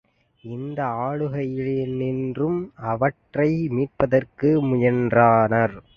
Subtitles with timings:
[0.43, 2.59] இந்த ஆளுகையினின்றும்
[2.75, 5.83] அவற்றை மீட்பதற்கு முயன்றனர்.